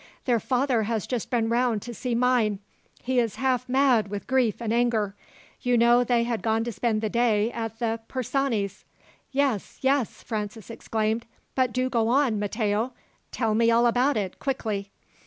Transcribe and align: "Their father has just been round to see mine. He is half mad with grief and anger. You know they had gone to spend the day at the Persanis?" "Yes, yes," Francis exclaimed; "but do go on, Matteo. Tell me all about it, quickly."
"Their 0.25 0.39
father 0.39 0.81
has 0.81 1.05
just 1.05 1.29
been 1.29 1.47
round 1.49 1.83
to 1.83 1.93
see 1.93 2.15
mine. 2.15 2.57
He 3.03 3.19
is 3.19 3.35
half 3.35 3.69
mad 3.69 4.07
with 4.07 4.25
grief 4.25 4.59
and 4.59 4.73
anger. 4.73 5.13
You 5.61 5.77
know 5.77 6.03
they 6.03 6.23
had 6.23 6.41
gone 6.41 6.63
to 6.63 6.71
spend 6.71 7.01
the 7.01 7.07
day 7.09 7.51
at 7.51 7.77
the 7.77 7.99
Persanis?" 8.07 8.83
"Yes, 9.31 9.77
yes," 9.81 10.23
Francis 10.23 10.71
exclaimed; 10.71 11.27
"but 11.53 11.71
do 11.71 11.87
go 11.87 12.07
on, 12.07 12.39
Matteo. 12.39 12.93
Tell 13.31 13.53
me 13.53 13.69
all 13.69 13.85
about 13.85 14.17
it, 14.17 14.39
quickly." 14.39 14.89